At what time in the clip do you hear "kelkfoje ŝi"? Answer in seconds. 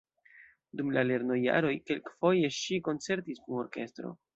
1.93-2.83